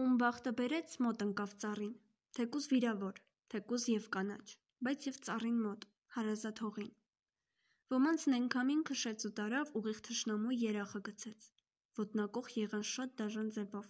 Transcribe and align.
ում 0.00 0.16
բախտը 0.20 0.50
բերեց 0.60 0.94
մոտ 1.04 1.22
ընկավ 1.24 1.52
ծառին, 1.62 1.92
թեկուզ 2.36 2.64
վիրավոր, 2.72 3.20
թեկուզ 3.52 3.84
և 3.90 4.08
կանաչ, 4.16 4.46
բայց 4.88 5.06
և 5.08 5.18
ծառին 5.28 5.60
մոտ, 5.66 5.86
հարազատ 6.16 6.60
հողին: 6.64 6.90
Ոմանցն 7.94 8.36
էնքամին 8.38 8.82
քշեց 8.90 9.24
ու 9.28 9.30
տարավ, 9.38 9.70
ուղիղ 9.80 10.02
թշնամու 10.08 10.56
երախը 10.62 11.00
գցեց, 11.08 11.48
ոտնակոխ 12.00 12.50
եղան 12.60 12.84
շատ 12.92 13.16
դաժան 13.22 13.48
ձևով, 13.56 13.88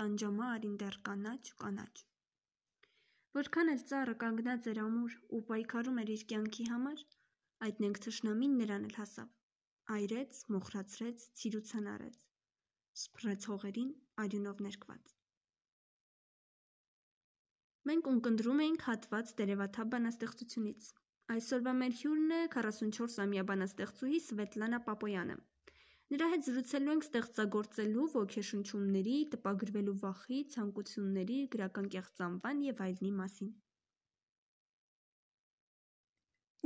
տանջամա 0.00 0.48
արին 0.58 0.76
դեռ 0.82 0.98
կանաչ, 1.08 1.42
կանաչ: 1.64 1.94
Որքան 3.38 3.72
էլ 3.74 3.82
ծառը 3.92 4.16
կանգնած 4.24 4.68
էր 4.72 4.80
ամուր 4.84 5.14
ու 5.38 5.42
պայքարում 5.52 6.00
էր 6.02 6.12
իր 6.16 6.24
կյանքի 6.32 6.66
համար, 6.72 7.04
այդնենք 7.68 8.02
թշնամին 8.08 8.58
նրան 8.62 8.88
էլ 8.90 8.98
հասավ, 9.00 9.30
այրեց, 9.96 10.42
մոխրացրեց, 10.58 11.28
ցիրուցան 11.40 11.88
արեց, 11.94 12.26
սփռեց 13.04 13.48
հողերին 13.52 13.94
արյունով 14.26 14.62
ներկված: 14.68 15.17
Մենք 17.88 18.08
ունկնդրում 18.10 18.58
էինք 18.62 18.82
հատված 18.84 19.30
տերևաթափ 19.38 19.90
բանաստեղծությունից: 19.92 20.88
Այսօրվա 21.34 21.72
մեր 21.82 21.92
հյուրն 22.00 22.32
է 22.38 22.40
44-ամյա 22.54 23.44
բանաստեղծուհի 23.50 24.18
Սվետլանա 24.24 24.80
Պապոյանը: 24.88 25.36
Նրա 26.14 26.26
հետ 26.32 26.44
զրուցելու 26.48 26.92
ենք 26.94 27.06
ստեղծագործելու, 27.06 28.04
ոգեշնչումների, 28.16 29.16
տպագրվելու 29.34 29.94
վախի, 30.02 30.40
ցանկությունների, 30.54 31.38
գրական 31.54 31.88
կեղծանվան 31.94 32.62
և 32.66 32.82
այլնի 32.88 33.12
մասին: 33.20 33.50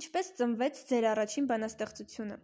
Ինչպե՞ս 0.02 0.32
ծնվեց 0.40 0.82
ձեր 0.90 1.06
առաջին 1.12 1.46
բանաստեղծությունը: 1.52 2.38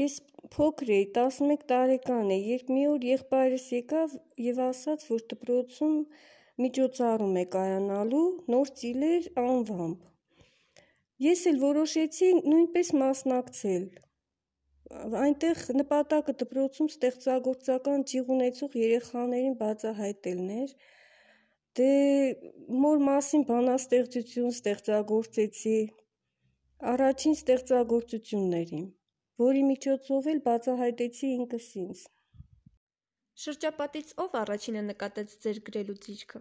Ես 0.00 0.16
փոքր 0.54 0.90
էի, 0.96 1.06
տասնմեկ 1.16 1.62
տարեկան 1.70 2.28
էի, 2.34 2.42
երբ 2.50 2.68
մի 2.74 2.82
օր 2.90 3.06
եղբայրս 3.10 3.64
եկավ 3.76 4.12
և 4.48 4.60
ասաց, 4.66 5.06
որ 5.12 5.24
դպրոցում 5.32 5.96
միջոցառում 6.64 7.34
է 7.40 7.44
կայանալու 7.56 8.26
«Նոր 8.54 8.70
ծիլեր» 8.80 9.28
անվամբ: 9.42 9.98
Ես 11.30 11.40
էլ 11.50 11.58
որոշեցի 11.64 12.28
նույնպես 12.36 12.92
մասնակցել: 13.00 13.82
Այնտեղ 15.22 15.58
նպատակը 15.80 16.32
դպրոցում 16.42 16.88
ստեղծագործական 16.92 18.04
ճյուղ 18.12 18.30
ունեցող 18.36 18.76
երեխաներին 18.80 19.56
բացահայտելն 19.60 20.48
էր: 20.60 20.72
Մոր 22.84 23.02
մասին 23.08 23.44
բանաստեղծություն 23.50 24.54
ստեղծագործեցի: 24.54 25.76
Առաջին 26.94 27.36
ստեղծագործությունն 27.38 28.56
էր 28.60 28.72
իմ, 28.80 28.86
որի 29.44 29.62
միջոցով 29.70 30.30
էլ 30.32 30.40
բացահայտեցի 30.48 31.30
ինքս 31.40 31.68
ինձ: 31.84 32.02
Շրջապատից 33.44 34.14
ո՞վ 34.24 34.34
առաջինը 34.42 34.82
նկատեց 34.90 35.36
ձեր 35.44 35.60
գրելու 35.68 36.00
ձիրքը: 36.06 36.40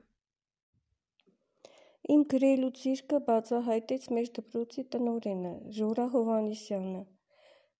Իմ 2.09 2.21
գրելու 2.29 2.67
ձիրքը 2.77 3.17
բացահայտեց 3.25 4.05
մեր 4.17 4.27
դպրոցի 4.35 4.83
տնօրենը 4.93 5.49
Ժորա 5.77 6.05
Հովհաննիսյանը: 6.13 7.01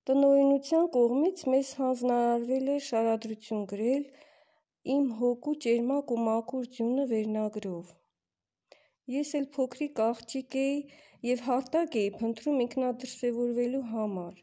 Տնօրենության 0.10 0.90
կողմից 0.96 1.40
մեզ 1.54 1.70
հանձնարարվել 1.80 2.68
էր 2.74 2.84
շարադրություն 2.88 3.64
գրել 3.72 4.04
«Իմ 4.96 5.08
հոգու 5.22 5.54
ճերմակ 5.66 6.14
ու 6.16 6.18
մաքուր 6.28 6.68
ձյունը» 6.76 7.06
վերնագրով: 7.14 7.90
Ես 9.16 9.32
էլ 9.40 9.48
փոքրիկ 9.56 10.02
աղջիկ 10.06 10.58
էի 10.66 10.76
և 11.30 11.42
հարթակ 11.48 11.98
էի 12.04 12.12
փնտրում 12.20 12.62
ինքնադրսևորվելու 12.68 13.82
համար: 13.96 14.36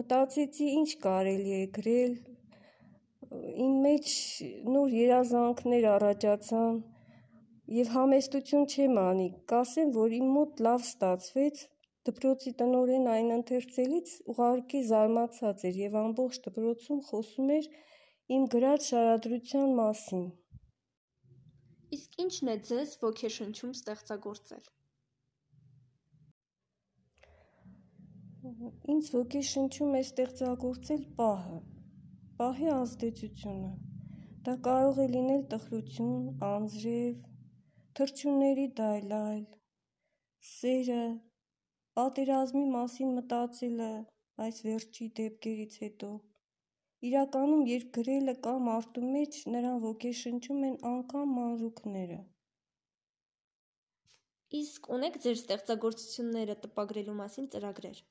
Մտածեցի 0.00 0.72
ինչ 0.80 0.88
կարելի 1.06 1.54
է 1.60 1.62
գրել, 1.78 2.18
իմ 3.68 3.78
մեջ 3.86 4.16
նոր 4.74 4.98
երազանքներ 4.98 5.88
առաջացան 5.92 6.82
և 7.72 7.88
համեստություն 7.94 8.66
չեմ 8.68 8.98
անի, 9.00 9.26
կասեմ, 9.50 9.92
որ 9.96 10.14
իմ 10.18 10.26
մոտ 10.36 10.58
լավ 10.66 10.82
ստացվեց: 10.84 11.62
Դպրոցի 12.08 12.52
տնօրենը 12.60 13.10
այն 13.14 13.30
ընթերցելիս 13.38 14.12
ուղղակի 14.34 14.82
զարմացած 14.90 15.64
էր 15.70 15.78
և 15.82 15.96
ամբողջ 16.02 16.40
դպրոցում 16.48 17.00
խոսում 17.08 17.54
էր 17.56 17.70
իմ 18.36 18.46
գրած 18.56 18.90
շարադրության 18.90 19.74
մասին: 19.80 20.26
Իսկ 21.96 22.20
ի՞նչն 22.26 22.52
է 22.52 22.60
ձեզ 22.68 22.94
ոգեշնչում 23.06 23.74
ստեղծագործել: 23.80 24.64
Ինձ 28.92 29.12
ոգեշնչում 29.16 29.92
է 29.96 30.00
ստեղծագործել 30.04 31.04
պահը, 31.18 31.60
պահի 32.40 32.74
ազդեցությունը: 32.78 33.70
Դա 34.48 34.54
կարող 34.66 34.98
է 35.04 35.06
լինել 35.14 35.46
տխրություն, 35.54 36.18
անձրև, 36.48 37.22
թռչունների 37.98 38.64
դայլայլ, 38.78 39.42
սերը, 40.50 41.02
պատերազմի 41.98 42.62
մասին 42.72 43.12
մտածելը 43.18 43.90
այս 44.46 44.58
վերջի 44.66 45.06
դեպքերից 45.20 45.76
հետո: 45.82 46.08
Իրականում 47.10 47.62
երբ 47.70 47.92
գրելը 47.98 48.34
կա 48.48 48.56
մարդու 48.70 49.04
մեջ, 49.12 49.38
նրան 49.54 49.78
ոգեշնչում 49.86 50.66
են 50.70 50.76
անգամ 50.90 51.38
մանրուքները: 51.38 52.18
Իսկ 54.64 54.92
ունե՞ք 54.98 55.22
ձեր 55.22 55.40
ստեղծագործությունները 55.44 56.60
տպագրելու 56.66 57.18
մասին 57.22 57.50
ծրագրեր: 57.56 58.04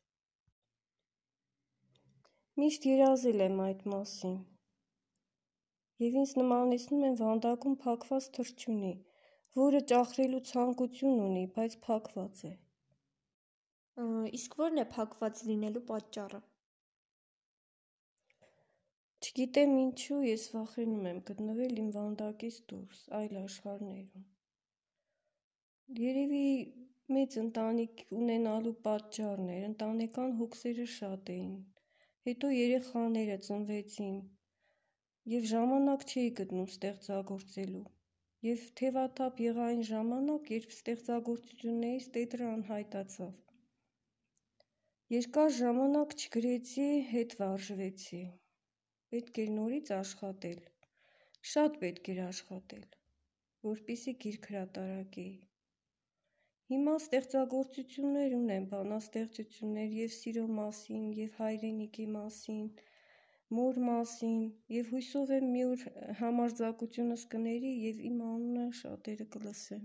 Միշտ 2.64 2.92
երազել 2.96 3.50
եմ 3.52 3.64
այդ 3.70 3.88
մասին: 3.92 4.36
Եվ 6.08 6.22
ինձ 6.24 6.38
նմանեցնում 6.40 7.10
են 7.10 7.24
վանդակում 7.24 7.82
փակված 7.84 8.36
թռչունի, 8.38 9.00
որը 9.58 9.80
ճախրելու 9.90 10.38
ցանկություն 10.50 11.20
ունի, 11.24 11.42
բայց 11.56 11.74
փակված 11.86 12.40
է: 12.50 12.52
Իսկ 14.38 14.56
ո՞րն 14.62 14.82
է 14.84 14.86
փակված 14.94 15.42
լինելու 15.50 15.84
պատճառը: 15.90 16.40
Չգիտեմ 19.28 19.76
ինչու 19.84 20.18
ես 20.28 20.48
վախենում 20.56 21.06
եմ 21.12 21.22
գտնվել 21.30 21.78
իմ 21.84 21.92
վանդակից 22.00 22.60
դուրս, 22.74 23.04
այլ 23.20 23.38
աշխարհներում: 23.44 24.26
Երևի 26.02 26.44
մեծ 27.18 27.40
ընտանիք 27.46 28.06
ունենալու 28.24 28.76
պատճառն 28.88 29.56
էր, 29.56 29.64
ընտանեկան 29.72 30.38
հոգսերը 30.44 30.92
շատ 30.98 31.34
էին, 31.38 31.56
հետո 32.30 32.56
երեխաները 32.58 33.42
ծնվեցին 33.48 34.22
և 35.38 35.52
ժամանակ 35.54 36.08
չէի 36.12 36.32
գտնում 36.40 36.72
ստեղծագործելու 36.78 37.90
և 38.44 38.64
թևաթափ 38.80 39.38
եղա 39.42 39.66
այն 39.74 39.82
ժամանակ, 39.88 40.50
երբ 40.54 40.74
ստեղծագործություններիս 40.76 42.08
տետրը 42.16 42.48
անհայտացավ: 42.54 43.30
Երկար 45.14 45.54
ժամանակ 45.58 46.16
չգրեցի, 46.18 46.88
հետ 47.12 47.36
վարժվեցի: 47.42 48.20
Պետք 49.14 49.40
էր 49.46 49.54
նորից 49.60 49.94
աշխատել, 50.00 50.60
շատ 51.54 51.80
պետք 51.86 52.12
էր 52.16 52.22
աշխատել, 52.26 52.84
որպեսզի 53.70 54.16
գիրք 54.26 54.52
հրատարակեի: 54.54 55.34
Հիմա 56.74 56.98
ստեղծագործություններ 57.04 58.36
ունեմ, 58.42 58.68
բանաստեղծություններ 58.76 59.96
և 60.04 60.14
սիրո 60.20 60.46
մասին, 60.60 61.08
և 61.22 61.40
հայրենիքի 61.44 62.10
մասին, 62.18 62.68
մոր 63.54 63.78
մասին 63.86 64.40
և 64.74 64.88
հուսով 64.94 65.32
եմ 65.36 65.44
մի 65.56 65.60
օր 65.72 65.82
համարձակությունս 66.22 67.26
կների 67.34 67.74
և 67.88 68.00
իմ 68.10 68.24
անունը 68.28 68.64
շատերը 68.80 69.28
կլսեն: 69.36 69.84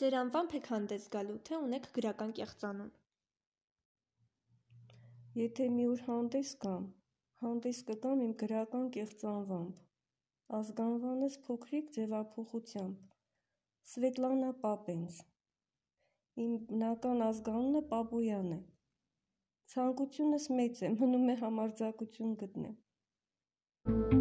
Ձեր 0.00 0.16
անվամբ 0.20 0.54
եք 0.58 0.70
հանդես 0.72 1.06
գալու, 1.16 1.38
թե՞ 1.48 1.60
ունեք 1.68 1.88
գրական 1.98 2.34
կեղծանուն: 2.40 2.90
Եթե 5.40 5.64
մի 5.78 5.86
օր 5.92 6.02
հանդես 6.10 6.50
գամ, 6.66 6.84
հանդես 7.46 7.80
կգամ 7.88 8.20
իմ 8.26 8.36
գրական 8.42 8.86
կեղծանվամբ: 8.98 9.74
Ազգանվանս 10.60 11.40
փոքրիկ 11.48 11.90
ձևափոխությամբ: 11.96 13.02
Սվետլանա 13.90 14.52
Պապենց: 14.62 15.18
Իմ 16.44 16.54
բնական 16.70 17.26
ազգանունը 17.32 17.82
Պապոյան 17.90 18.48
է: 18.56 18.64
Ցանկությունս 19.72 20.50
մեծ 20.58 20.82
է, 20.86 20.90
մնում 20.98 21.32
է 21.32 21.36
համարձակություն 21.40 22.36
գտնեմ: 22.42 24.15